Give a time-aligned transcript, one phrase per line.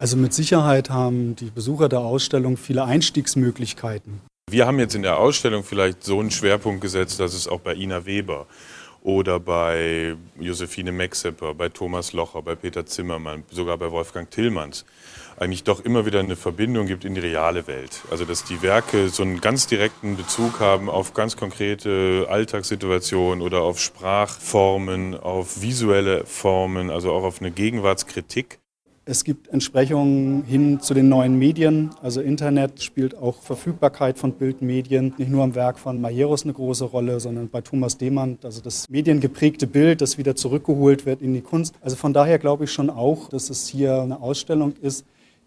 [0.00, 4.22] Also mit Sicherheit haben die Besucher der Ausstellung viele Einstiegsmöglichkeiten.
[4.50, 7.74] Wir haben jetzt in der Ausstellung vielleicht so einen Schwerpunkt gesetzt, dass es auch bei
[7.74, 8.46] Ina Weber
[9.02, 14.86] oder bei Josephine Mexeper, bei Thomas Locher, bei Peter Zimmermann, sogar bei Wolfgang Tillmanns
[15.36, 18.00] eigentlich doch immer wieder eine Verbindung gibt in die reale Welt.
[18.10, 23.60] Also dass die Werke so einen ganz direkten Bezug haben auf ganz konkrete Alltagssituationen oder
[23.60, 28.59] auf Sprachformen, auf visuelle Formen, also auch auf eine Gegenwartskritik.
[29.10, 31.90] Es gibt Entsprechungen hin zu den neuen Medien.
[32.00, 35.14] Also Internet spielt auch Verfügbarkeit von Bildmedien.
[35.18, 38.88] Nicht nur am Werk von Majeros eine große Rolle, sondern bei Thomas Demand, also das
[38.88, 41.74] mediengeprägte Bild, das wieder zurückgeholt wird in die Kunst.
[41.80, 45.04] Also von daher glaube ich schon auch, dass es hier eine Ausstellung ist,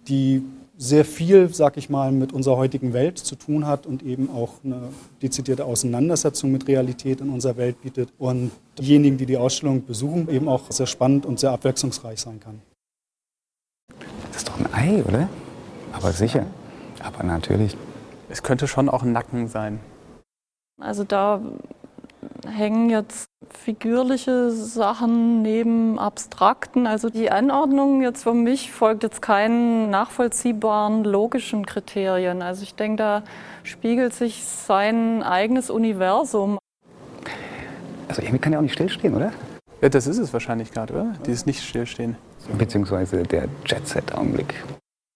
[0.09, 0.43] die
[0.77, 4.55] sehr viel, sag ich mal, mit unserer heutigen Welt zu tun hat und eben auch
[4.66, 4.89] eine
[5.21, 10.49] dezidierte Auseinandersetzung mit Realität in unserer Welt bietet und diejenigen, die die Ausstellung besuchen, eben
[10.49, 12.59] auch sehr spannend und sehr abwechslungsreich sein kann.
[14.33, 15.29] Das ist doch ein Ei, oder?
[15.93, 16.47] Aber sicher.
[17.03, 17.77] Aber natürlich.
[18.29, 19.80] Es könnte schon auch ein Nacken sein.
[20.81, 21.39] Also da
[22.47, 26.88] hängen jetzt figürliche Sachen neben abstrakten.
[26.88, 32.41] Also die Anordnung jetzt für mich folgt jetzt keinen nachvollziehbaren logischen Kriterien.
[32.41, 33.23] Also ich denke, da
[33.61, 36.58] spiegelt sich sein eigenes Universum.
[38.08, 39.31] Also irgendwie kann er auch nicht stillstehen, oder?
[39.84, 41.14] Ja, das ist es wahrscheinlich gerade, oder?
[41.26, 42.16] Dieses Nicht-Stillstehen.
[42.58, 44.64] Beziehungsweise der Jet-Set-Augenblick.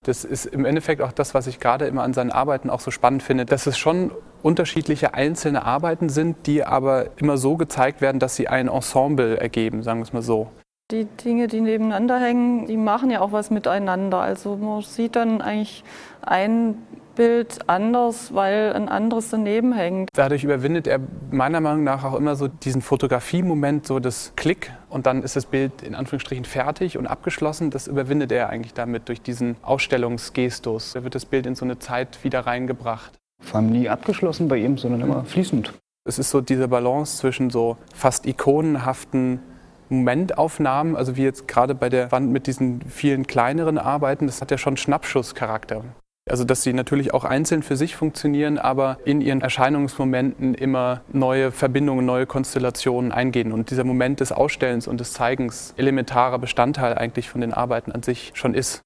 [0.05, 2.91] Das ist im Endeffekt auch das, was ich gerade immer an seinen Arbeiten auch so
[2.91, 4.11] spannend finde, dass es schon
[4.43, 9.83] unterschiedliche einzelne Arbeiten sind, die aber immer so gezeigt werden, dass sie ein Ensemble ergeben,
[9.83, 10.51] sagen wir es mal so.
[10.89, 14.19] Die Dinge, die nebeneinander hängen, die machen ja auch was miteinander.
[14.19, 15.83] Also man sieht dann eigentlich
[16.21, 16.75] ein
[17.13, 20.09] Bild anders, weil ein anderes daneben hängt.
[20.13, 25.07] Dadurch überwindet er meiner Meinung nach auch immer so diesen Fotografiemoment, so das Klick und
[25.07, 27.69] dann ist das Bild in Anführungsstrichen fertig und abgeschlossen.
[27.69, 30.93] Das überwindet er eigentlich damit durch diesen Ausstellungsgestus.
[30.93, 33.11] Da wird das Bild in so eine Zeit wieder reingebracht.
[33.41, 35.73] Vor allem nie abgeschlossen bei ihm, sondern immer fließend.
[36.05, 39.41] Es ist so diese Balance zwischen so fast ikonenhaften
[39.89, 44.51] Momentaufnahmen, also wie jetzt gerade bei der Wand mit diesen vielen kleineren Arbeiten, das hat
[44.51, 45.83] ja schon Schnappschusscharakter.
[46.29, 51.51] Also dass sie natürlich auch einzeln für sich funktionieren, aber in ihren Erscheinungsmomenten immer neue
[51.51, 53.51] Verbindungen, neue Konstellationen eingehen.
[53.51, 58.03] Und dieser Moment des Ausstellens und des Zeigens elementarer Bestandteil eigentlich von den Arbeiten an
[58.03, 58.81] sich schon ist.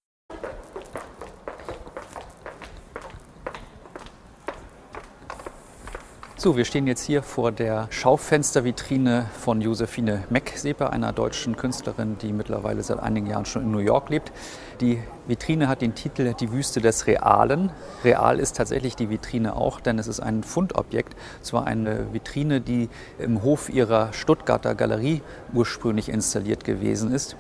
[6.42, 12.34] So, wir stehen jetzt hier vor der Schaufenstervitrine von Josephine Meckseper, einer deutschen Künstlerin, die
[12.34, 14.32] mittlerweile seit einigen Jahren schon in New York lebt.
[14.80, 14.98] Die
[15.28, 17.70] Vitrine hat den Titel Die Wüste des Realen.
[18.04, 21.16] Real ist tatsächlich die Vitrine auch, denn es ist ein Fundobjekt.
[21.44, 25.22] Es war eine Vitrine, die im Hof ihrer Stuttgarter Galerie
[25.54, 27.36] ursprünglich installiert gewesen ist.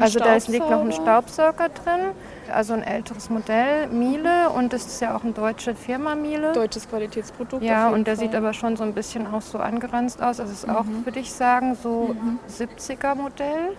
[0.00, 2.14] also da liegt noch ein Staubsauger drin
[2.50, 6.52] also ein älteres Modell, Miele, und das ist ja auch eine deutsche Firma Miele.
[6.52, 7.62] Deutsches Qualitätsprodukt.
[7.62, 8.26] Ja, und der Fall.
[8.26, 10.40] sieht aber schon so ein bisschen auch so angeranzt aus.
[10.40, 10.76] Also ist mhm.
[10.76, 12.38] auch, würde ich sagen, so mhm.
[12.48, 13.76] 70er Modell.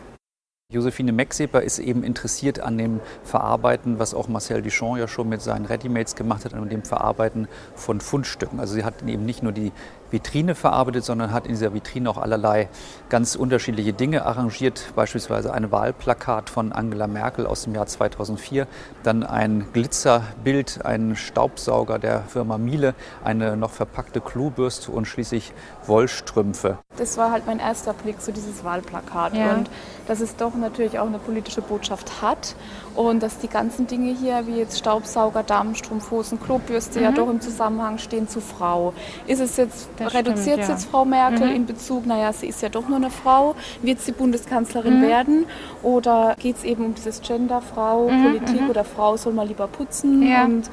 [0.73, 5.41] Josephine Mexeper ist eben interessiert an dem Verarbeiten, was auch Marcel Duchamp ja schon mit
[5.41, 8.59] seinen Readymates gemacht hat, an dem Verarbeiten von Fundstücken.
[8.59, 9.71] Also sie hat eben nicht nur die
[10.11, 12.69] Vitrine verarbeitet, sondern hat in dieser Vitrine auch allerlei
[13.09, 18.67] ganz unterschiedliche Dinge arrangiert, beispielsweise ein Wahlplakat von Angela Merkel aus dem Jahr 2004,
[19.03, 25.53] dann ein Glitzerbild, ein Staubsauger der Firma Miele, eine noch verpackte Klobürste und schließlich
[25.85, 26.77] Wollstrümpfe.
[26.97, 29.53] Das war halt mein erster Blick zu dieses Wahlplakat ja.
[29.53, 29.69] und
[30.07, 32.55] dass es doch natürlich auch eine politische Botschaft hat
[32.95, 37.05] und dass die ganzen Dinge hier wie jetzt Staubsauger, Damenstrumpfhosen, Klobürste mhm.
[37.05, 38.93] ja doch im Zusammenhang stehen zu Frau.
[39.27, 40.73] Ist es jetzt das reduziert stimmt, ja.
[40.73, 41.55] jetzt Frau Merkel mhm.
[41.55, 45.07] in Bezug, naja, sie ist ja doch nur eine Frau, wird sie Bundeskanzlerin mhm.
[45.07, 45.45] werden?
[45.83, 48.69] Oder geht es eben um dieses Gender, Frau, mhm, Politik mhm.
[48.69, 50.21] oder Frau soll mal lieber putzen?
[50.27, 50.45] Ja.
[50.45, 50.69] Und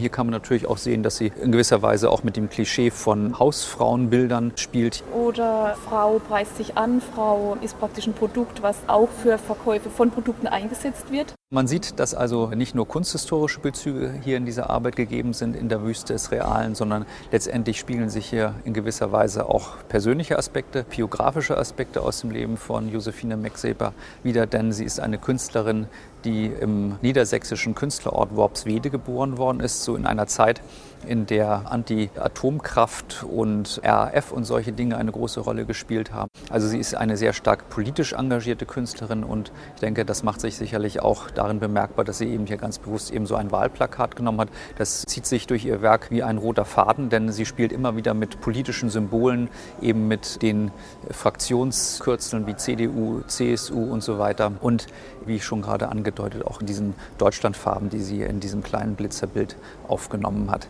[0.00, 2.90] hier kann man natürlich auch sehen, dass sie in gewisser Weise auch mit dem Klischee
[2.92, 5.02] von Hausfrauenbildern spielt.
[5.12, 10.12] Oder Frau preist sich an, Frau ist praktisch ein Produkt, was auch für Verkäufe von
[10.12, 11.34] Produkten eingesetzt wird.
[11.50, 15.70] Man sieht, dass also nicht nur kunsthistorische Bezüge hier in dieser Arbeit gegeben sind in
[15.70, 20.84] der Wüste des Realen, sondern letztendlich spiegeln sich hier in gewisser Weise auch persönliche Aspekte,
[20.84, 25.86] biografische Aspekte aus dem Leben von Josephine Mexeper wieder, denn sie ist eine Künstlerin,
[26.24, 30.60] die im niedersächsischen Künstlerort Worpswede geboren worden ist, so in einer Zeit,
[31.06, 36.28] in der Anti-Atomkraft und RAF und solche Dinge eine große Rolle gespielt haben.
[36.50, 40.56] Also sie ist eine sehr stark politisch engagierte Künstlerin und ich denke, das macht sich
[40.56, 44.40] sicherlich auch darin bemerkbar, dass sie eben hier ganz bewusst eben so ein Wahlplakat genommen
[44.40, 44.48] hat.
[44.76, 48.14] Das zieht sich durch ihr Werk wie ein roter Faden, denn sie spielt immer wieder
[48.14, 49.48] mit politischen Symbolen,
[49.80, 50.70] eben mit den
[51.10, 54.52] Fraktionskürzeln wie CDU, CSU und so weiter.
[54.60, 54.86] Und
[55.24, 59.56] wie ich schon gerade angedeutet, auch in diesen Deutschlandfarben, die sie in diesem kleinen Blitzerbild
[59.86, 60.68] aufgenommen hat.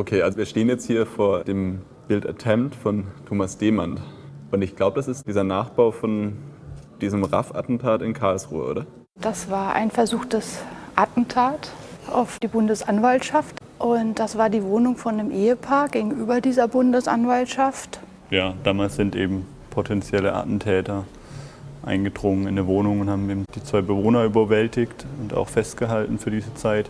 [0.00, 4.00] Okay, also wir stehen jetzt hier vor dem Bild Attempt von Thomas Demand.
[4.50, 6.38] Und ich glaube, das ist dieser Nachbau von
[7.02, 8.86] diesem RAF-Attentat in Karlsruhe, oder?
[9.20, 10.62] Das war ein versuchtes
[10.96, 11.70] Attentat
[12.10, 13.58] auf die Bundesanwaltschaft.
[13.78, 18.00] Und das war die Wohnung von einem Ehepaar gegenüber dieser Bundesanwaltschaft.
[18.30, 21.04] Ja, damals sind eben potenzielle Attentäter
[21.84, 26.30] eingedrungen in eine Wohnung und haben eben die zwei Bewohner überwältigt und auch festgehalten für
[26.30, 26.88] diese Zeit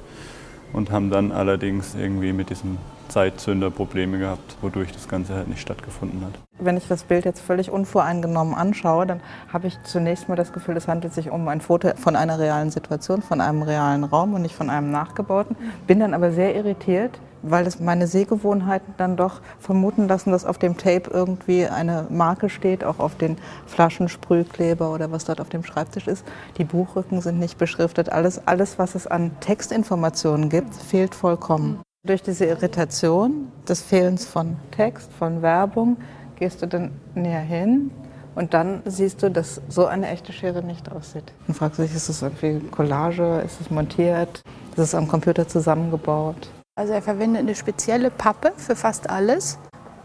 [0.72, 2.78] und haben dann allerdings irgendwie mit diesem
[3.10, 6.32] Zeitzünder Probleme gehabt, wodurch das Ganze halt nicht stattgefunden hat.
[6.58, 9.20] Wenn ich das Bild jetzt völlig unvoreingenommen anschaue, dann
[9.52, 12.70] habe ich zunächst mal das Gefühl, es handelt sich um ein Foto von einer realen
[12.70, 15.56] Situation, von einem realen Raum und nicht von einem nachgebauten.
[15.86, 20.58] Bin dann aber sehr irritiert, weil es meine Sehgewohnheiten dann doch vermuten lassen, dass auf
[20.58, 25.64] dem Tape irgendwie eine Marke steht, auch auf den Flaschensprühkleber oder was dort auf dem
[25.64, 26.24] Schreibtisch ist.
[26.58, 28.12] Die Buchrücken sind nicht beschriftet.
[28.12, 31.80] Alles, alles was es an Textinformationen gibt, fehlt vollkommen.
[32.02, 35.98] Durch diese Irritation des Fehlens von Text, von Werbung,
[36.36, 37.90] gehst du dann näher hin
[38.34, 41.34] und dann siehst du, dass so eine echte Schere nicht aussieht.
[41.46, 46.48] Dann fragst dich, ist es irgendwie Collage, ist es montiert, ist es am Computer zusammengebaut?
[46.74, 49.58] Also er verwendet eine spezielle Pappe für fast alles.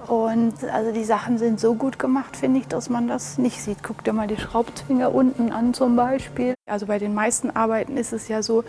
[0.07, 3.83] Und also die Sachen sind so gut gemacht, finde ich, dass man das nicht sieht.
[3.83, 6.55] Guck dir mal die Schraubzwinger unten an zum Beispiel.
[6.69, 8.65] Also bei den meisten Arbeiten ist es ja so,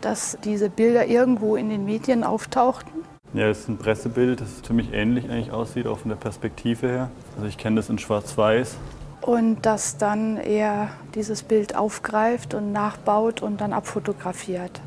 [0.00, 2.92] dass diese Bilder irgendwo in den Medien auftauchten.
[3.34, 7.10] Ja, es ist ein Pressebild, das ziemlich ähnlich eigentlich aussieht, auch von der Perspektive her.
[7.36, 8.76] Also ich kenne das in Schwarz-Weiß.
[9.20, 14.80] Und dass dann er dieses Bild aufgreift und nachbaut und dann abfotografiert.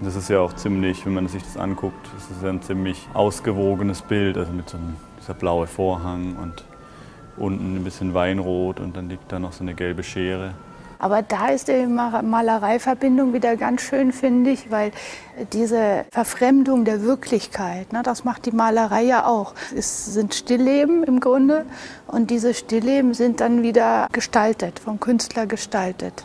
[0.00, 3.08] Das ist ja auch ziemlich, wenn man sich das anguckt, das ist ja ein ziemlich
[3.14, 6.64] ausgewogenes Bild, also mit so einem dieser blaue Vorhang und
[7.36, 10.54] unten ein bisschen Weinrot und dann liegt da noch so eine gelbe Schere.
[10.98, 14.90] Aber da ist die Malereiverbindung wieder ganz schön, finde ich, weil
[15.52, 19.54] diese Verfremdung der Wirklichkeit, ne, das macht die Malerei ja auch.
[19.76, 21.66] Es sind Stillleben im Grunde
[22.06, 26.24] und diese Stillleben sind dann wieder gestaltet, vom Künstler gestaltet.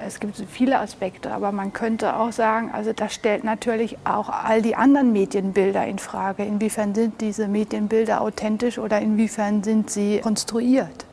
[0.00, 4.62] Es gibt viele Aspekte, aber man könnte auch sagen, also das stellt natürlich auch all
[4.62, 6.44] die anderen Medienbilder in Frage.
[6.44, 11.07] Inwiefern sind diese Medienbilder authentisch oder inwiefern sind sie konstruiert?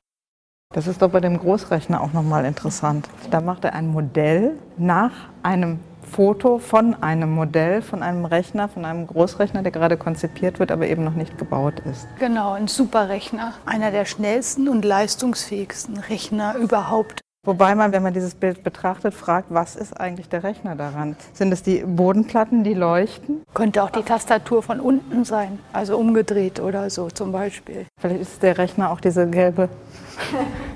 [0.76, 3.08] Das ist doch bei dem Großrechner auch nochmal interessant.
[3.32, 8.84] Da macht er ein Modell nach einem Foto von einem Modell, von einem Rechner, von
[8.84, 12.08] einem Großrechner, der gerade konzipiert wird, aber eben noch nicht gebaut ist.
[12.20, 13.54] Genau, ein Superrechner.
[13.66, 17.22] Einer der schnellsten und leistungsfähigsten Rechner überhaupt.
[17.46, 21.16] Wobei man, wenn man dieses Bild betrachtet, fragt, was ist eigentlich der Rechner daran?
[21.34, 23.44] Sind es die Bodenplatten, die leuchten?
[23.54, 27.86] Könnte auch die Tastatur von unten sein, also umgedreht oder so zum Beispiel.
[28.02, 29.70] Vielleicht ist der Rechner auch diese gelbe,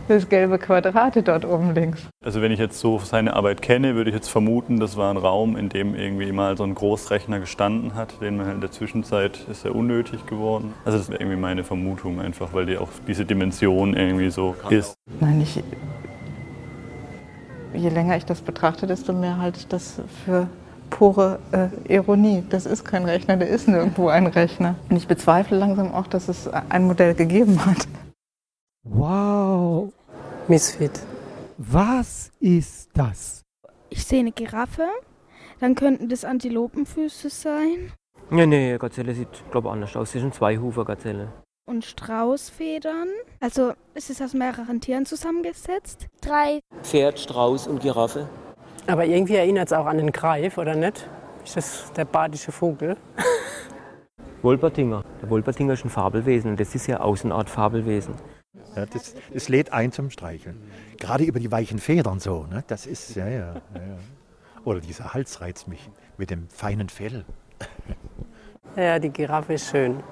[0.07, 2.07] das gelbe Quadrat dort oben links.
[2.24, 5.18] Also wenn ich jetzt so seine Arbeit kenne, würde ich jetzt vermuten, das war ein
[5.18, 8.71] Raum, in dem irgendwie mal so ein Großrechner gestanden hat, den man halt in der
[8.71, 10.74] Zwischenzeit ist er unnötig geworden.
[10.86, 14.95] Also das wäre irgendwie meine Vermutung einfach, weil die auch diese Dimension irgendwie so ist.
[15.19, 15.62] Nein, ich
[17.74, 20.47] je länger ich das betrachte, desto mehr halte ich das für
[20.89, 22.44] pure äh, Ironie.
[22.50, 24.75] Das ist kein Rechner, der ist nirgendwo ein Rechner.
[24.89, 27.88] Und ich bezweifle langsam auch, dass es ein Modell gegeben hat.
[28.99, 29.93] Wow.
[30.49, 30.91] Misfit.
[31.57, 33.43] Was ist das?
[33.89, 34.87] Ich sehe eine Giraffe.
[35.61, 37.94] Dann könnten das Antilopenfüße sein.
[38.29, 40.11] Nee, nee, Gazelle sieht, glaube ich, anders aus.
[40.11, 41.29] Das sind zwei Hufer Gazelle
[41.65, 43.07] und Straußfedern.
[43.39, 46.07] Also ist es aus mehreren Tieren zusammengesetzt.
[46.19, 46.59] Drei.
[46.81, 48.27] Pferd, Strauß und Giraffe.
[48.87, 51.07] Aber irgendwie erinnert es auch an den Greif, oder nicht?
[51.45, 52.97] Ist das der badische Vogel?
[54.41, 55.06] Wolpertinger.
[55.21, 58.15] Der Wolpertinger ist ein Fabelwesen und das ist ja auch eine Art Fabelwesen.
[58.76, 60.61] Ja, das, das lädt ein zum Streicheln.
[60.97, 62.45] Gerade über die weichen Federn so.
[62.45, 62.64] Ne?
[62.68, 63.61] Das ist, ja, ja, ja.
[64.64, 67.26] Oder dieser Hals reizt mich mit dem feinen Fell.
[68.76, 70.04] Ja, die Giraffe ist schön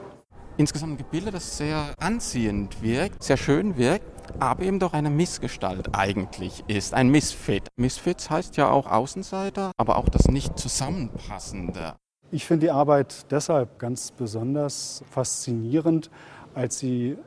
[0.58, 4.06] insgesamt ein Gebilde, das sehr anziehend wirkt, sehr schön wirkt,
[4.40, 7.68] aber eben doch eine Missgestalt eigentlich ist, ein Misfit.
[7.78, 11.96] Misfits heißt ja auch Außenseiter, aber auch das nicht zusammenpassende.
[12.32, 16.10] Ich finde die Arbeit deshalb ganz besonders faszinierend,
[16.54, 17.18] als sie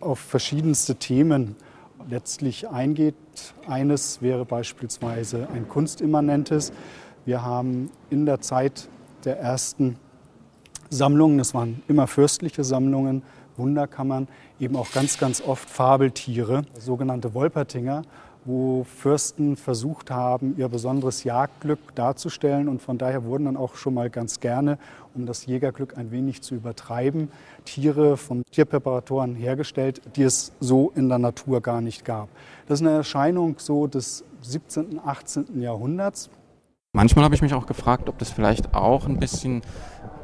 [0.00, 1.56] auf verschiedenste Themen
[2.08, 3.14] letztlich eingeht.
[3.66, 6.72] Eines wäre beispielsweise ein kunstimmanentes.
[7.24, 8.88] Wir haben in der Zeit
[9.24, 9.96] der ersten
[10.88, 13.22] Sammlungen, das waren immer fürstliche Sammlungen,
[13.56, 14.28] Wunderkammern,
[14.58, 18.02] eben auch ganz, ganz oft Fabeltiere, sogenannte Wolpertinger,
[18.44, 22.68] wo Fürsten versucht haben, ihr besonderes Jagdglück darzustellen.
[22.68, 24.78] Und von daher wurden dann auch schon mal ganz gerne,
[25.14, 27.30] um das Jägerglück ein wenig zu übertreiben,
[27.64, 32.28] Tiere von Tierpräparatoren hergestellt, die es so in der Natur gar nicht gab.
[32.66, 35.60] Das ist eine Erscheinung so des 17., 18.
[35.60, 36.30] Jahrhunderts.
[36.92, 39.62] Manchmal habe ich mich auch gefragt, ob das vielleicht auch ein bisschen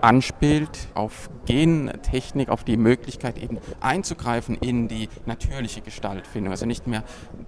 [0.06, 6.52] anspielt auf Gentechnik, auf die Möglichkeit eben einzugreifen in die natürliche Gestaltfindung.
[6.52, 7.02] Also nicht mehr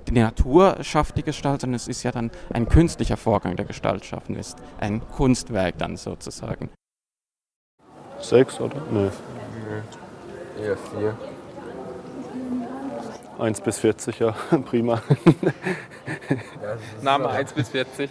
[0.09, 4.35] die Natur schafft die Gestalt, sondern es ist ja dann ein künstlicher Vorgang der Gestaltschaffen,
[4.35, 6.69] ist ein Kunstwerk dann sozusagen.
[8.19, 8.83] Sechs, oder?
[8.91, 9.11] Nee.
[10.59, 10.65] nee.
[10.65, 11.17] Eher vier.
[13.39, 14.33] 1 bis 40, ja,
[14.69, 15.01] prima.
[17.03, 18.11] Name 1 bis 40.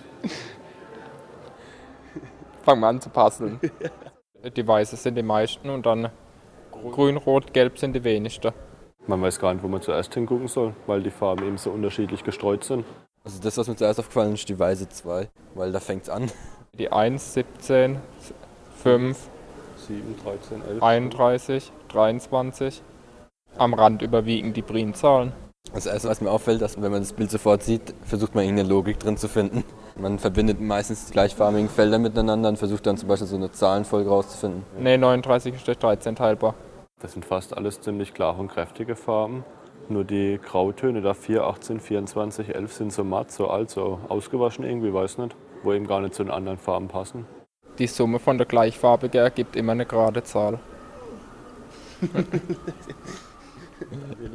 [2.63, 3.59] Fangen wir an zu passeln.
[4.43, 6.09] Die Weiße sind die meisten und dann
[6.71, 8.53] Grün, Rot, Gelb sind die wenigsten.
[9.07, 12.23] Man weiß gar nicht, wo man zuerst hingucken soll, weil die Farben eben so unterschiedlich
[12.23, 12.85] gestreut sind.
[13.23, 16.29] Also das, was mir zuerst aufgefallen ist, die Weiße 2, weil da fängt es an.
[16.77, 17.97] Die 1, 17,
[18.83, 19.29] 5,
[19.87, 22.81] 7, 13, 11, 31, 23.
[23.57, 25.33] Am Rand überwiegen die Primzahlen.
[25.73, 28.69] Das erste, was mir auffällt, dass wenn man das Bild sofort sieht, versucht man irgendeine
[28.69, 29.63] Logik drin zu finden.
[29.99, 34.09] Man verbindet meistens die gleichfarbigen Felder miteinander und versucht dann zum Beispiel so eine Zahlenfolge
[34.09, 34.63] rauszufinden.
[34.79, 36.53] Ne, 39 ist durch 13 teilbar.
[37.01, 39.43] Das sind fast alles ziemlich klare und kräftige Farben.
[39.89, 44.65] Nur die Grautöne, da 4, 18, 24, 11 sind so matt, so alt, so ausgewaschen
[44.65, 47.25] irgendwie, weiß nicht, wo eben gar nicht zu den anderen Farben passen.
[47.79, 50.59] Die Summe von der gleichfarbigen ergibt immer eine gerade Zahl.
[52.01, 52.23] das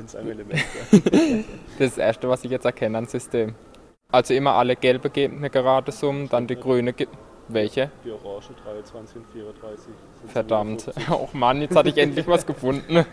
[1.78, 3.54] ist das Erste, was ich jetzt erkenne an System.
[4.12, 7.16] Also immer alle gelbe geben eine gerade Summe, dann die grüne gibt.
[7.48, 7.90] Welche?
[8.04, 9.94] Die Orange 23 und 34.
[10.26, 10.92] Verdammt.
[11.10, 13.04] Oh Mann, jetzt hatte ich endlich was gefunden.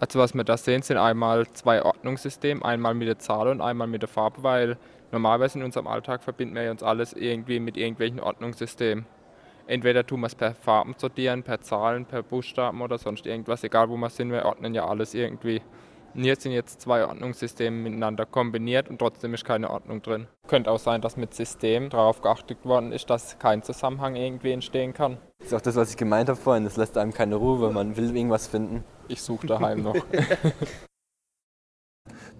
[0.00, 3.88] Also was wir da sehen, sind einmal zwei Ordnungssysteme, einmal mit der Zahl und einmal
[3.88, 4.78] mit der Farbe, weil
[5.12, 9.06] normalerweise in unserem Alltag verbinden wir uns alles irgendwie mit irgendwelchen Ordnungssystemen.
[9.66, 13.90] Entweder tun wir es per Farben sortieren, per Zahlen, per Buchstaben oder sonst irgendwas, egal
[13.90, 15.60] wo wir sind, wir ordnen ja alles irgendwie.
[16.18, 20.26] Und hier sind jetzt zwei Ordnungssysteme miteinander kombiniert und trotzdem ist keine Ordnung drin.
[20.48, 24.92] Könnte auch sein, dass mit System darauf geachtet worden ist, dass kein Zusammenhang irgendwie entstehen
[24.92, 25.18] kann.
[25.38, 26.64] Das ist auch das, was ich gemeint habe vorhin.
[26.64, 28.82] Das lässt einem keine Ruhe, weil man will irgendwas finden.
[29.06, 29.94] Ich suche daheim noch.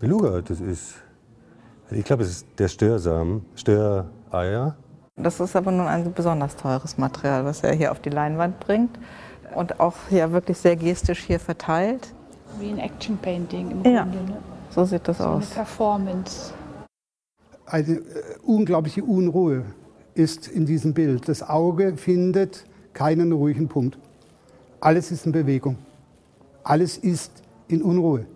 [0.01, 0.97] Beluga, das ist,
[1.93, 4.77] ich glaube, es ist der Störsamen, Störeier.
[5.15, 8.99] Das ist aber nun ein besonders teures Material, was er hier auf die Leinwand bringt
[9.55, 12.13] und auch ja wirklich sehr gestisch hier verteilt.
[12.61, 14.02] Wie ein Action Painting im Ja.
[14.02, 14.19] Grunde.
[14.33, 14.37] Ne?
[14.71, 15.45] So sieht das So aus.
[15.47, 16.52] eine Performance.
[17.67, 18.02] Eine äh,
[18.45, 19.64] unglaubliche Unruhe
[20.14, 21.28] ist in diesem Bild.
[21.28, 23.99] Das Auge findet keinen ruhigen Punkt.
[24.81, 25.76] Alles ist in Bewegung.
[26.64, 28.26] Alles ist in Unruhe.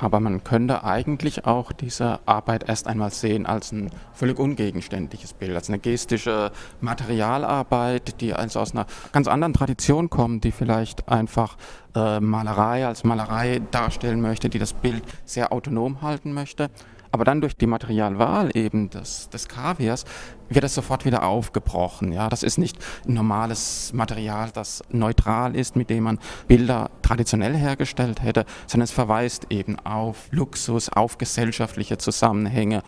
[0.00, 5.54] Aber man könnte eigentlich auch diese Arbeit erst einmal sehen als ein völlig ungegenständliches Bild,
[5.54, 11.56] als eine gestische Materialarbeit, die also aus einer ganz anderen Tradition kommt, die vielleicht einfach
[11.94, 16.70] äh, Malerei als Malerei darstellen möchte, die das Bild sehr autonom halten möchte.
[17.12, 20.04] Aber dann durch die Materialwahl eben des, des Kaviars
[20.48, 22.12] wird es sofort wieder aufgebrochen.
[22.12, 28.22] Ja, das ist nicht normales Material, das neutral ist, mit dem man Bilder traditionell hergestellt
[28.22, 32.82] hätte, sondern es verweist eben auf Luxus, auf gesellschaftliche Zusammenhänge.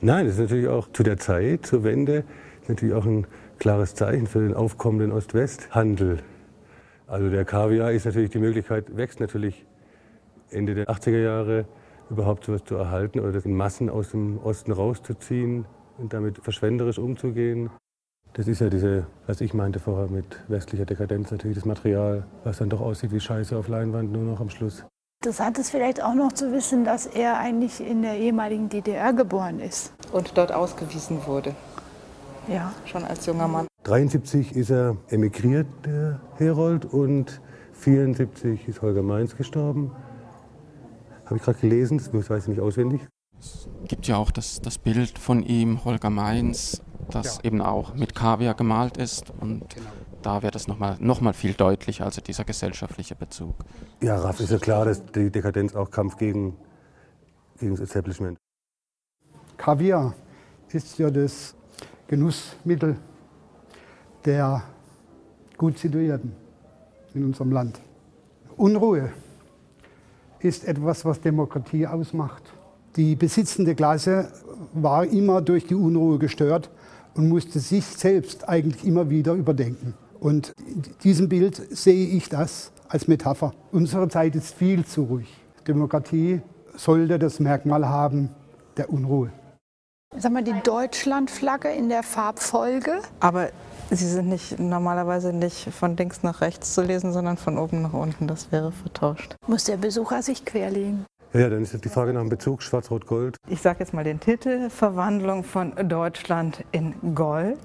[0.00, 2.24] Nein, das ist natürlich auch zu der Zeit, zur Wende,
[2.68, 3.26] natürlich auch ein
[3.58, 6.18] klares Zeichen für den aufkommenden Ost-West-Handel.
[7.06, 9.64] Also der Kaviar ist natürlich die Möglichkeit, wächst natürlich
[10.50, 11.66] Ende der 80er Jahre
[12.10, 15.66] überhaupt sowas zu erhalten oder das in Massen aus dem Osten rauszuziehen
[15.98, 17.70] und damit verschwenderisch umzugehen.
[18.34, 22.58] Das ist ja diese, was ich meinte vorher mit westlicher Dekadenz, natürlich das Material, was
[22.58, 24.84] dann doch aussieht wie Scheiße auf Leinwand, nur noch am Schluss.
[25.22, 29.58] Interessant ist vielleicht auch noch zu wissen, dass er eigentlich in der ehemaligen DDR geboren
[29.60, 29.92] ist.
[30.12, 31.54] Und dort ausgewiesen wurde.
[32.46, 32.72] Ja.
[32.84, 33.66] Schon als junger Mann.
[33.84, 37.40] 73 ist er emigriert, der Herold, und
[37.72, 39.92] 74 ist Holger Mainz gestorben.
[41.26, 43.02] Habe ich gerade gelesen, das weiß ich nicht auswendig.
[43.38, 47.44] Es gibt ja auch das, das Bild von ihm, Holger Mainz, das Ja.
[47.44, 49.32] eben auch mit Kaviar gemalt ist.
[49.40, 49.64] Und
[50.22, 53.54] da wird es nochmal noch mal viel deutlicher, also dieser gesellschaftliche Bezug.
[54.02, 56.56] Ja, Raff ist ja klar, dass die Dekadenz auch Kampf gegen,
[57.58, 58.38] gegen das Establishment.
[59.56, 60.14] Kaviar
[60.70, 61.54] ist ja das
[62.08, 62.96] Genussmittel
[64.24, 64.62] der
[65.56, 66.32] gut Situierten
[67.14, 67.80] in unserem Land.
[68.56, 69.12] Unruhe
[70.40, 72.42] ist etwas, was Demokratie ausmacht.
[72.96, 74.32] Die besitzende Klasse
[74.72, 76.70] war immer durch die Unruhe gestört
[77.14, 79.94] und musste sich selbst eigentlich immer wieder überdenken.
[80.20, 83.52] Und in diesem Bild sehe ich das als Metapher.
[83.72, 85.28] Unsere Zeit ist viel zu ruhig.
[85.66, 86.40] Demokratie
[86.76, 88.30] sollte das Merkmal haben
[88.76, 89.30] der Unruhe.
[90.16, 93.00] Sag mal, die Deutschlandflagge in der Farbfolge.
[93.20, 93.48] Aber
[93.90, 97.92] sie sind nicht normalerweise nicht von links nach rechts zu lesen, sondern von oben nach
[97.92, 98.26] unten.
[98.26, 99.36] Das wäre vertauscht.
[99.46, 101.04] Muss der Besucher sich querlegen.
[101.32, 103.36] Ja, dann ist die Frage nach dem Bezug Schwarz-Rot-Gold.
[103.48, 107.58] Ich sage jetzt mal den Titel: Verwandlung von Deutschland in Gold.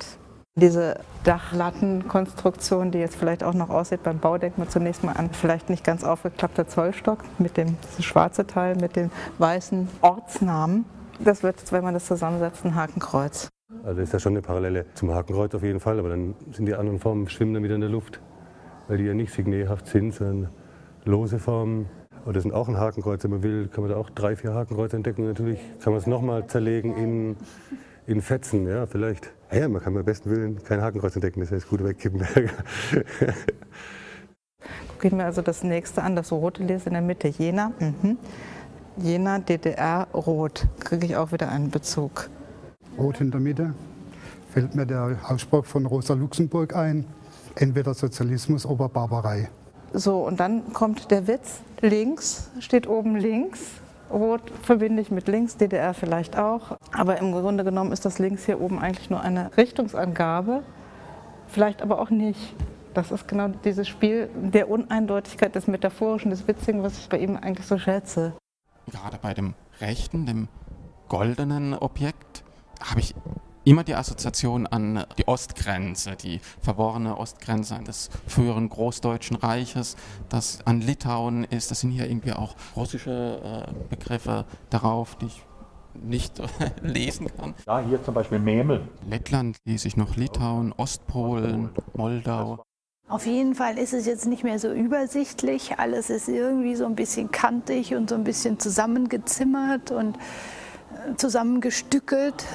[0.56, 5.30] Diese Dachlattenkonstruktion, die jetzt vielleicht auch noch aussieht beim Bau, denkt man zunächst mal an
[5.32, 10.84] vielleicht nicht ganz aufgeklappter Zollstock mit dem schwarze Teil, mit den weißen Ortsnamen.
[11.20, 13.48] Das wird, wenn man das zusammensetzt, ein Hakenkreuz.
[13.84, 16.76] Also ist ja schon eine Parallele zum Hakenkreuz auf jeden Fall, aber dann sind die
[16.76, 18.20] anderen Formen schwimmen dann wieder in der Luft,
[18.88, 20.50] weil die ja nicht signehaft sind, sondern
[21.06, 21.88] lose Formen.
[22.26, 24.54] Und das sind auch ein Hakenkreuz, wenn man will, kann man da auch drei, vier
[24.54, 25.26] Hakenkreuze entdecken.
[25.26, 27.36] Natürlich kann man es nochmal zerlegen in,
[28.06, 29.32] in Fetzen, ja, vielleicht.
[29.52, 32.22] Ja, man kann beim besten Willen kein Hakenkreuz entdecken, das heißt gut wegkippen.
[34.90, 37.72] Gucke ich mir also das nächste an, das rote lese in der Mitte, Jena.
[37.80, 38.18] Mhm.
[38.98, 40.68] Jena, DDR, rot.
[40.80, 42.30] Kriege ich auch wieder einen Bezug.
[43.02, 43.74] Rot in der Mitte
[44.52, 47.06] fällt mir der Ausspruch von Rosa Luxemburg ein.
[47.56, 49.50] Entweder Sozialismus oder Barbarei.
[49.92, 51.62] So, und dann kommt der Witz.
[51.82, 53.60] Links steht oben links.
[54.12, 56.78] Rot verbinde ich mit links, DDR vielleicht auch.
[56.94, 60.64] Aber im Grunde genommen ist das links hier oben eigentlich nur eine Richtungsangabe.
[61.48, 62.56] Vielleicht aber auch nicht.
[62.94, 67.36] Das ist genau dieses Spiel der Uneindeutigkeit, des Metaphorischen, des Witzigen, was ich bei ihm
[67.36, 68.34] eigentlich so schätze.
[68.92, 70.48] Gerade bei dem rechten, dem
[71.08, 72.31] goldenen Objekt,
[72.82, 73.16] habe ich
[73.64, 79.96] immer die Assoziation an die Ostgrenze, die verworrene Ostgrenze des früheren Großdeutschen Reiches,
[80.30, 81.72] das an Litauen ist.
[81.72, 85.44] Das sind hier irgendwie auch russische äh, Begriffe darauf, die ich
[85.94, 86.42] nicht
[86.82, 87.54] lesen kann.
[87.68, 88.88] Ja, hier zum Beispiel Memel.
[89.08, 92.64] Lettland lese ich noch Litauen, Ostpolen, Moldau.
[93.08, 95.78] Auf jeden Fall ist es jetzt nicht mehr so übersichtlich.
[95.78, 102.46] Alles ist irgendwie so ein bisschen kantig und so ein bisschen zusammengezimmert und äh, zusammengestückelt.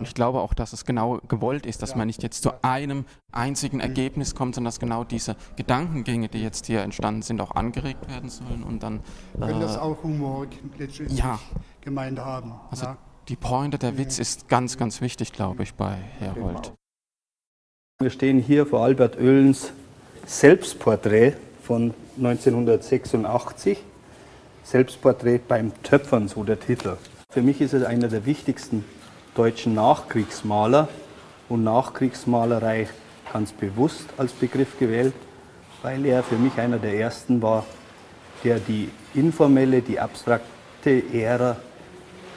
[0.00, 3.04] Und ich glaube auch, dass es genau gewollt ist, dass man nicht jetzt zu einem
[3.32, 8.08] einzigen Ergebnis kommt, sondern dass genau diese Gedankengänge, die jetzt hier entstanden sind, auch angeregt
[8.08, 9.00] werden sollen und dann.
[9.34, 10.46] Wenn äh, das auch Humor
[10.78, 11.38] letztendlich ja.
[11.82, 12.54] gemeint haben.
[12.70, 12.96] Also ja.
[13.28, 16.72] die Pointe, der Witz ist ganz, ganz wichtig, glaube ich, bei Herold.
[18.00, 19.70] Wir stehen hier vor Albert Oehlens
[20.24, 23.76] Selbstporträt von 1986.
[24.64, 26.96] Selbstporträt beim Töpfern, so der Titel.
[27.30, 28.86] Für mich ist es einer der wichtigsten
[29.40, 30.86] deutschen Nachkriegsmaler
[31.48, 32.90] und Nachkriegsmalerei
[33.32, 35.14] ganz bewusst als Begriff gewählt,
[35.80, 37.64] weil er für mich einer der ersten war,
[38.44, 41.56] der die informelle, die abstrakte Ära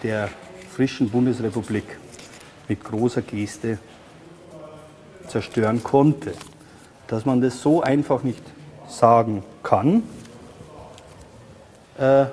[0.01, 0.29] der
[0.73, 1.83] frischen Bundesrepublik
[2.69, 3.79] mit großer Geste
[5.27, 6.31] zerstören konnte.
[7.07, 8.43] Dass man das so einfach nicht
[8.87, 10.03] sagen kann
[11.97, 12.27] äh,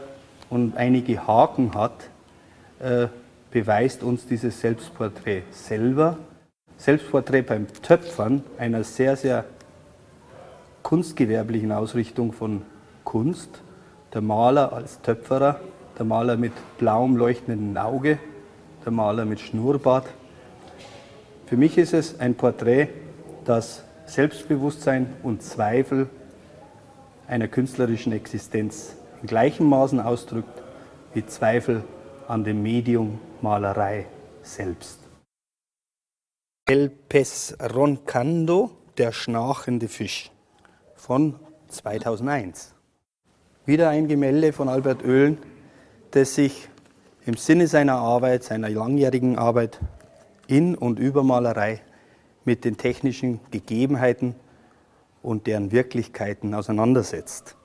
[0.48, 2.08] und einige Haken hat,
[2.78, 3.08] äh,
[3.50, 6.18] beweist uns dieses Selbstporträt selber.
[6.76, 9.44] Selbstporträt beim Töpfern, einer sehr, sehr
[10.82, 12.62] kunstgewerblichen Ausrichtung von
[13.04, 13.60] Kunst.
[14.14, 15.60] Der Maler als Töpferer,
[15.98, 18.18] der Maler mit blauem leuchtenden Auge,
[18.84, 20.06] der Maler mit Schnurrbart.
[21.46, 22.88] Für mich ist es ein Porträt,
[23.44, 26.08] das Selbstbewusstsein und Zweifel
[27.28, 30.62] einer künstlerischen Existenz in gleichem Maßen ausdrückt
[31.14, 31.84] wie Zweifel
[32.26, 34.06] an dem Medium Malerei
[34.42, 34.98] selbst.
[36.66, 40.30] El Pez Roncando, der schnarchende Fisch
[40.94, 41.34] von
[41.68, 42.74] 2001.
[43.66, 45.38] Wieder ein Gemälde von Albert Oehlen,
[46.10, 46.68] das sich
[47.26, 49.80] im Sinne seiner Arbeit, seiner langjährigen Arbeit
[50.46, 51.80] in und über Malerei
[52.44, 54.34] mit den technischen Gegebenheiten
[55.22, 57.56] und deren Wirklichkeiten auseinandersetzt.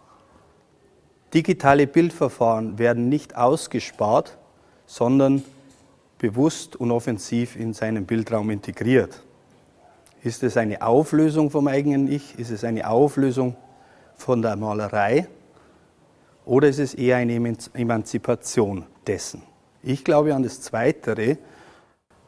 [1.33, 4.37] Digitale Bildverfahren werden nicht ausgespart,
[4.85, 5.43] sondern
[6.17, 9.21] bewusst und offensiv in seinen Bildraum integriert.
[10.23, 12.39] Ist es eine Auflösung vom eigenen Ich?
[12.39, 13.55] Ist es eine Auflösung
[14.15, 15.27] von der Malerei?
[16.45, 19.43] Oder ist es eher eine Emanzipation dessen?
[19.83, 21.37] Ich glaube an das Zweitere.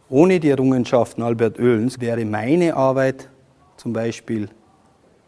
[0.09, 3.29] Ohne die Errungenschaften Albert Oehlens wäre meine Arbeit
[3.77, 4.49] zum Beispiel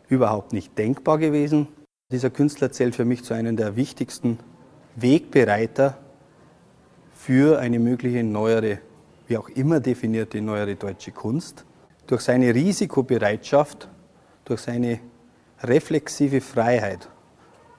[0.07, 1.67] überhaupt nicht denkbar gewesen.
[2.11, 4.39] Dieser Künstler zählt für mich zu einem der wichtigsten
[4.95, 5.97] Wegbereiter
[7.19, 8.79] für eine mögliche neuere,
[9.27, 11.65] wie auch immer definierte neuere deutsche Kunst.
[12.07, 13.89] Durch seine Risikobereitschaft,
[14.45, 15.01] durch seine
[15.61, 17.09] reflexive Freiheit,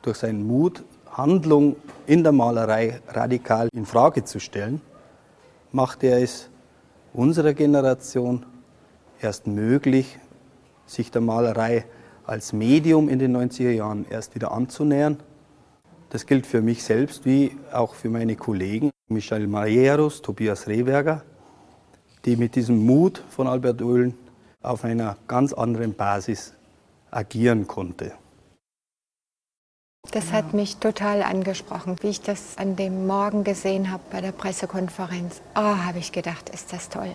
[0.02, 1.76] durch seinen Mut, Handlung
[2.06, 4.82] in der Malerei radikal in Frage zu stellen,
[5.72, 6.50] macht er es
[7.14, 8.44] unserer Generation
[9.22, 10.18] erst möglich,
[10.84, 11.86] sich der Malerei
[12.26, 15.16] als Medium in den 90er Jahren erst wieder anzunähern.
[16.10, 21.24] Das gilt für mich selbst wie auch für meine Kollegen Michel Marieros, Tobias Rehberger,
[22.24, 24.14] die mit diesem Mut von Albert Oehlen
[24.62, 26.54] auf einer ganz anderen Basis
[27.10, 28.12] agieren konnte.
[30.12, 34.32] Das hat mich total angesprochen, wie ich das an dem Morgen gesehen habe bei der
[34.32, 35.42] Pressekonferenz.
[35.54, 37.14] Oh, habe ich gedacht, ist das toll.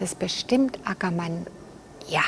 [0.00, 1.46] Das ist bestimmt Ackermann.
[2.08, 2.22] Ja.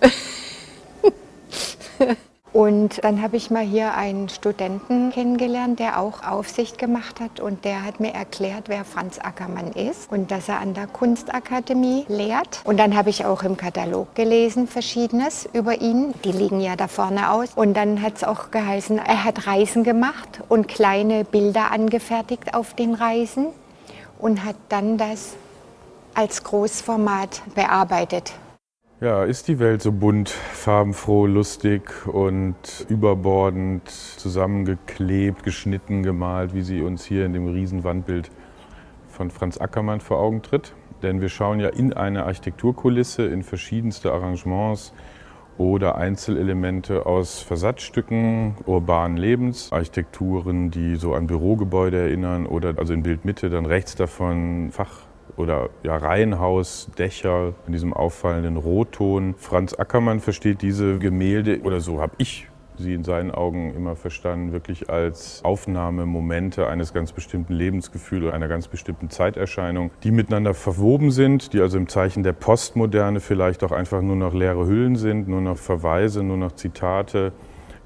[2.52, 7.64] Und dann habe ich mal hier einen Studenten kennengelernt, der auch Aufsicht gemacht hat und
[7.64, 12.60] der hat mir erklärt, wer Franz Ackermann ist und dass er an der Kunstakademie lehrt.
[12.64, 16.12] Und dann habe ich auch im Katalog gelesen, verschiedenes über ihn.
[16.24, 17.50] Die liegen ja da vorne aus.
[17.54, 22.74] Und dann hat es auch geheißen, er hat Reisen gemacht und kleine Bilder angefertigt auf
[22.74, 23.46] den Reisen
[24.18, 25.36] und hat dann das
[26.14, 28.32] als Großformat bearbeitet.
[29.02, 36.82] Ja, ist die Welt so bunt, farbenfroh, lustig und überbordend zusammengeklebt, geschnitten, gemalt, wie sie
[36.82, 38.30] uns hier in dem Riesenwandbild
[39.08, 40.74] von Franz Ackermann vor Augen tritt?
[41.02, 44.92] Denn wir schauen ja in eine Architekturkulisse, in verschiedenste Arrangements
[45.56, 53.02] oder Einzelelemente aus Versatzstücken urbanen Lebens, Architekturen, die so an Bürogebäude erinnern oder also in
[53.02, 59.34] Bildmitte dann rechts davon Fach oder ja, Reihenhaus, Dächer in diesem auffallenden Rotton.
[59.36, 62.48] Franz Ackermann versteht diese Gemälde, oder so habe ich
[62.80, 68.68] sie in seinen Augen immer verstanden, wirklich als Aufnahmemomente eines ganz bestimmten Lebensgefühls, einer ganz
[68.68, 74.02] bestimmten Zeiterscheinung, die miteinander verwoben sind, die also im Zeichen der Postmoderne vielleicht auch einfach
[74.02, 77.32] nur noch leere Hüllen sind, nur noch Verweise, nur noch Zitate,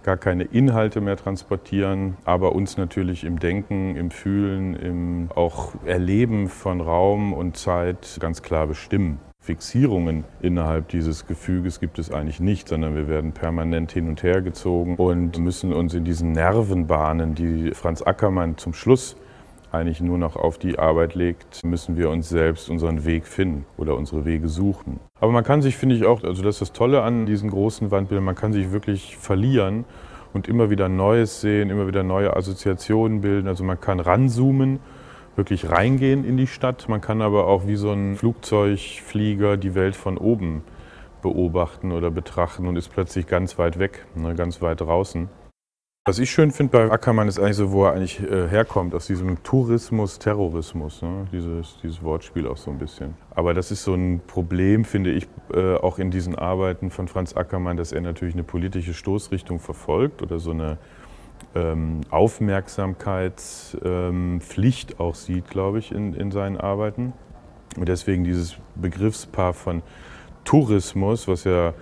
[0.04, 6.48] gar keine Inhalte mehr transportieren, aber uns natürlich im Denken, im Fühlen, im auch Erleben
[6.48, 9.18] von Raum und Zeit ganz klar bestimmen.
[9.40, 14.40] Fixierungen innerhalb dieses Gefüges gibt es eigentlich nicht, sondern wir werden permanent hin und her
[14.40, 19.16] gezogen und müssen uns in diesen Nervenbahnen, die Franz Ackermann zum Schluss
[19.74, 23.96] eigentlich nur noch auf die Arbeit legt, müssen wir uns selbst unseren Weg finden oder
[23.96, 25.00] unsere Wege suchen.
[25.20, 27.90] Aber man kann sich, finde ich auch, also das ist das Tolle an diesen großen
[27.90, 29.84] Wandbildern, man kann sich wirklich verlieren
[30.34, 33.48] und immer wieder Neues sehen, immer wieder neue Assoziationen bilden.
[33.48, 34.80] Also man kann ranzoomen,
[35.36, 36.88] wirklich reingehen in die Stadt.
[36.88, 40.62] Man kann aber auch wie so ein Flugzeugflieger die Welt von oben
[41.22, 45.28] beobachten oder betrachten und ist plötzlich ganz weit weg, ne, ganz weit draußen.
[46.06, 49.06] Was ich schön finde bei Ackermann ist eigentlich so, wo er eigentlich äh, herkommt, aus
[49.06, 51.26] diesem Tourismus, Terrorismus, ne?
[51.32, 53.14] dieses, dieses Wortspiel auch so ein bisschen.
[53.30, 57.34] Aber das ist so ein Problem, finde ich, äh, auch in diesen Arbeiten von Franz
[57.34, 60.76] Ackermann, dass er natürlich eine politische Stoßrichtung verfolgt oder so eine
[61.54, 67.14] ähm, Aufmerksamkeitspflicht ähm, auch sieht, glaube ich, in, in seinen Arbeiten.
[67.78, 69.82] Und deswegen dieses Begriffspaar von
[70.44, 71.72] Tourismus, was ja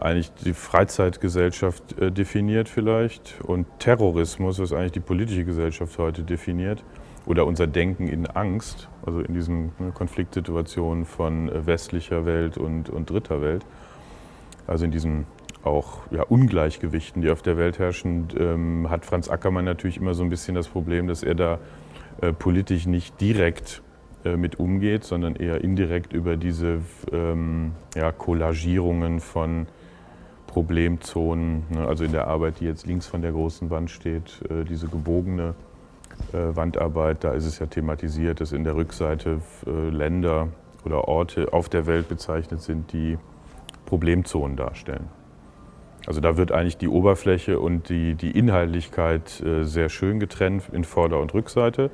[0.00, 3.40] eigentlich die Freizeitgesellschaft äh, definiert vielleicht.
[3.42, 6.82] Und Terrorismus, was eigentlich die politische Gesellschaft heute definiert.
[7.26, 12.88] Oder unser Denken in Angst, also in diesen ne, Konfliktsituationen von äh, westlicher Welt und,
[12.88, 13.66] und dritter Welt,
[14.66, 15.26] also in diesen
[15.62, 20.22] auch ja, Ungleichgewichten, die auf der Welt herrschen, ähm, hat Franz Ackermann natürlich immer so
[20.22, 21.58] ein bisschen das Problem, dass er da
[22.20, 23.82] äh, politisch nicht direkt
[24.24, 26.80] mit umgeht, sondern eher indirekt über diese
[27.12, 29.68] ähm, ja, Kollagierungen von
[30.48, 31.86] Problemzonen, ne?
[31.86, 35.54] also in der Arbeit, die jetzt links von der großen Wand steht, äh, diese gebogene
[36.32, 40.48] äh, Wandarbeit, da ist es ja thematisiert, dass in der Rückseite äh, Länder
[40.84, 43.18] oder Orte auf der Welt bezeichnet sind, die
[43.86, 45.08] Problemzonen darstellen.
[46.06, 50.84] Also da wird eigentlich die Oberfläche und die, die Inhaltlichkeit äh, sehr schön getrennt in
[50.84, 51.90] Vorder- und Rückseite.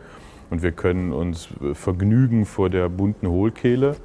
[0.54, 3.96] Und wir können uns äh, vergnügen vor der bunten Hohlkehle,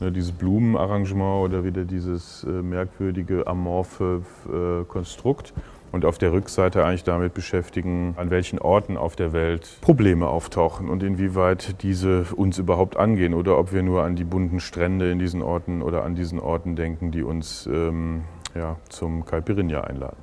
[0.00, 5.54] ne, dieses Blumenarrangement oder wieder dieses äh, merkwürdige amorphe äh, Konstrukt.
[5.92, 10.88] Und auf der Rückseite eigentlich damit beschäftigen, an welchen Orten auf der Welt Probleme auftauchen
[10.88, 15.20] und inwieweit diese uns überhaupt angehen oder ob wir nur an die bunten Strände in
[15.20, 18.22] diesen Orten oder an diesen Orten denken, die uns ähm,
[18.56, 20.16] ja, zum Caipirinha einladen.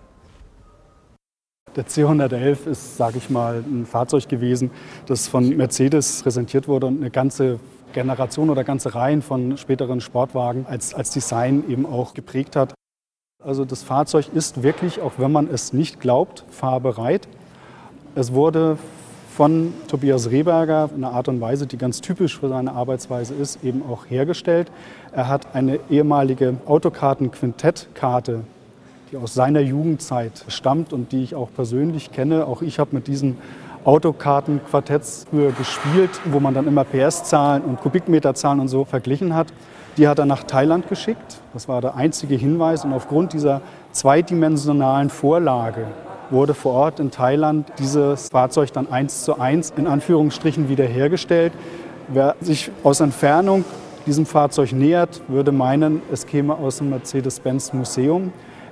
[1.76, 4.72] Der C111 ist, sage ich mal, ein Fahrzeug gewesen,
[5.06, 7.60] das von Mercedes präsentiert wurde und eine ganze
[7.94, 12.74] Generation oder ganze Reihen von späteren Sportwagen als, als Design eben auch geprägt hat.
[13.44, 17.28] Also das Fahrzeug ist wirklich, auch wenn man es nicht glaubt, fahrbereit.
[18.16, 18.78] Es wurde
[19.36, 23.64] von Tobias Rehberger in einer Art und Weise, die ganz typisch für seine Arbeitsweise ist,
[23.64, 24.72] eben auch hergestellt.
[25.14, 28.42] Er hat eine ehemalige Autokarten-Quintettkarte
[29.12, 32.46] die aus seiner Jugendzeit stammt und die ich auch persönlich kenne.
[32.46, 33.38] Auch ich habe mit diesen
[33.86, 39.48] Autokartenquartetts gespielt, wo man dann immer PS-Zahlen und Kubikmeterzahlen und so verglichen hat.
[39.98, 41.40] Die hat er nach Thailand geschickt.
[41.54, 42.86] Das war der einzige Hinweis.
[42.86, 45.88] Und aufgrund dieser zweidimensionalen Vorlage
[46.30, 51.54] wurde vor Ort in Thailand dieses Fahrzeug dann eins zu eins in Anführungsstrichen wiederhergestellt.
[52.08, 53.66] Wer sich aus Entfernung
[54.06, 58.32] diesem Fahrzeug nähert, würde meinen, es käme aus dem Mercedes-Benz Museum.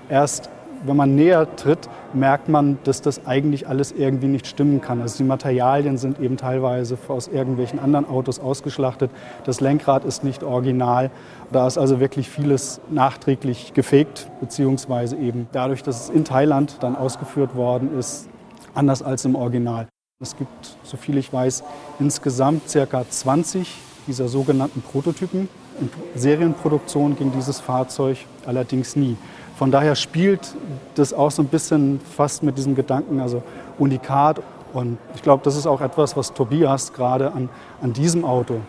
[0.10, 0.50] Erst
[0.86, 5.02] wenn man näher tritt, merkt man, dass das eigentlich alles irgendwie nicht stimmen kann.
[5.02, 9.12] Also die Materialien sind eben teilweise aus irgendwelchen anderen Autos ausgeschlachtet.
[9.46, 11.10] Das Lenkrad ist nicht original.
[11.52, 16.96] Da ist also wirklich vieles nachträglich gefaked, beziehungsweise eben dadurch, dass es in Thailand dann
[16.96, 18.30] ausgeführt worden ist,
[18.74, 19.88] anders als im Original.
[20.22, 21.63] Es gibt, soviel ich weiß,
[22.00, 23.04] insgesamt ca.
[23.08, 23.76] 20
[24.08, 25.50] dieser sogenannten Prototypen.
[25.80, 29.15] In Serienproduktion ging dieses Fahrzeug allerdings nie.
[29.58, 30.54] Von daher spielt
[30.93, 33.41] das auch so ein bisschen fast mit diesem Gedanken, also
[33.80, 34.39] Unikat.
[34.72, 37.50] Und ich glaube, das ist auch etwas, was Tobias gerade an,
[37.82, 38.62] an diesem Auto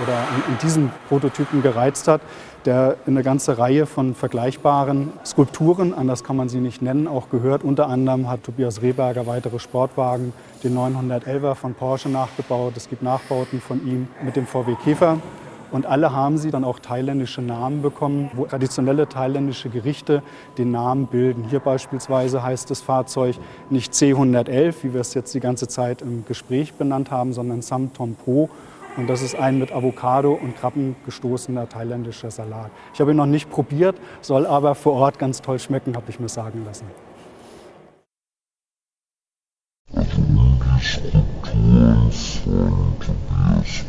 [0.00, 2.20] oder an, an diesem Prototypen gereizt hat,
[2.64, 7.28] der in eine ganze Reihe von vergleichbaren Skulpturen, anders kann man sie nicht nennen, auch
[7.30, 7.64] gehört.
[7.64, 12.74] Unter anderem hat Tobias Rehberger weitere Sportwagen, den 911er von Porsche nachgebaut.
[12.76, 15.16] Es gibt Nachbauten von ihm mit dem VW Käfer.
[15.72, 20.22] Und alle haben sie dann auch thailändische Namen bekommen, wo traditionelle thailändische Gerichte
[20.58, 21.44] den Namen bilden.
[21.48, 23.36] Hier beispielsweise heißt das Fahrzeug
[23.70, 27.92] nicht C111, wie wir es jetzt die ganze Zeit im Gespräch benannt haben, sondern Sam
[27.92, 28.50] Tom Po.
[28.96, 32.70] Und das ist ein mit Avocado und Krabben gestoßener thailändischer Salat.
[32.92, 36.18] Ich habe ihn noch nicht probiert, soll aber vor Ort ganz toll schmecken, habe ich
[36.18, 36.86] mir sagen lassen.
[40.80, 43.84] Strukturen von Tobias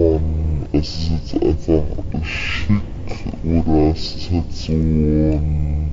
[0.00, 0.20] von,
[0.72, 1.82] es ist jetzt einfach
[2.22, 2.80] schick
[3.44, 5.90] oder es ist jetzt so, ein,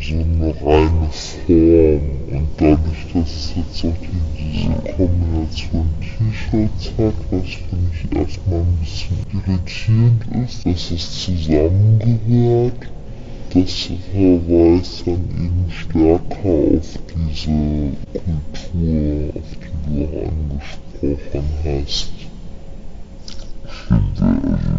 [0.00, 2.00] so eine reine Form.
[2.30, 3.98] Und dadurch, dass es jetzt auch
[4.38, 12.90] diese Kombination T-Shirts hat, was für mich erstmal ein bisschen irritierend ist, dass es zusammengehört
[13.52, 17.50] das verweist dann eben stärker auf diese
[18.12, 22.29] Kultur, auf die du angesprochen hast.
[23.90, 24.69] Santa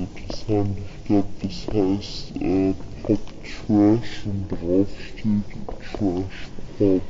[0.00, 0.20] gedrückt.
[0.28, 2.74] Ich glaube, das heißt äh,
[3.06, 5.44] Pop Trash und drauf steht
[5.80, 7.02] Trash Pop.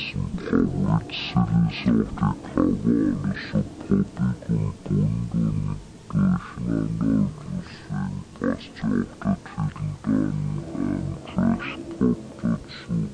[0.00, 5.76] Jackson covered cities after Kavala supported Ubuntu
[6.14, 13.10] meditation and noticing past after Titidan and trash puppetsu.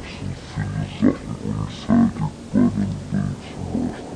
[0.00, 4.13] see the philosophical side of Ben and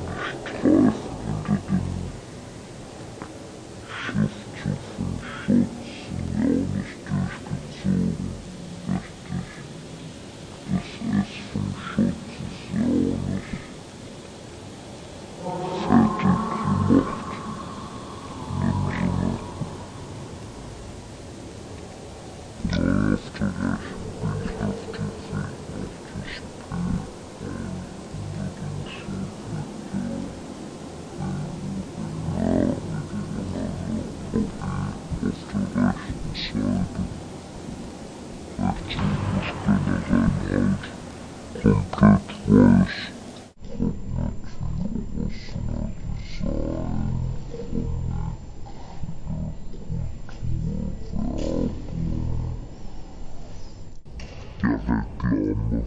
[54.89, 55.83] Reklame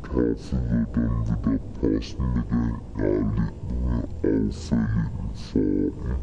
[0.00, 2.44] verkaufen wir dann wieder passende
[2.96, 3.52] naheliegende
[4.22, 6.16] auffälligen Farben,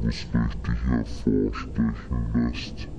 [0.00, 2.93] was richtig hervorstechen lässt.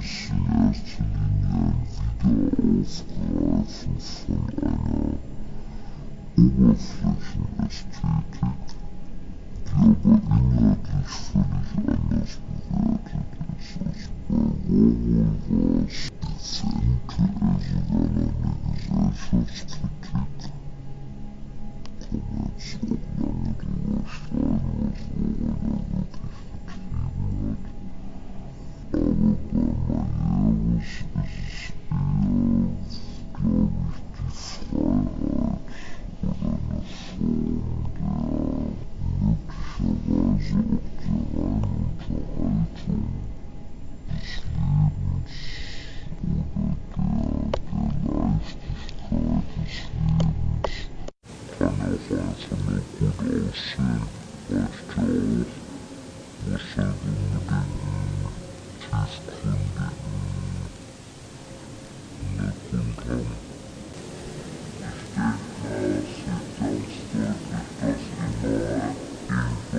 [0.00, 1.04] Schmerzen
[2.22, 4.49] in ihren Wiederaufgreifen von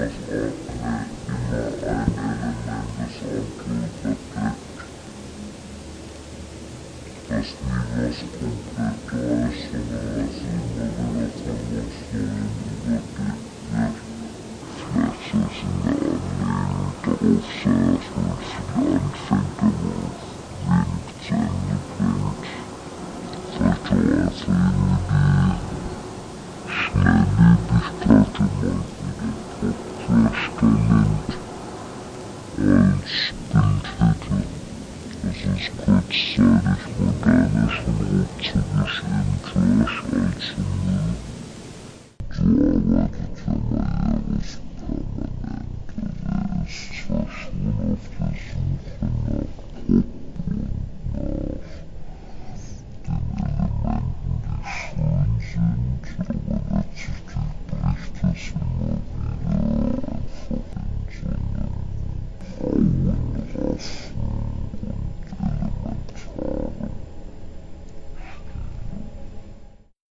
[0.02, 1.20] this earth time.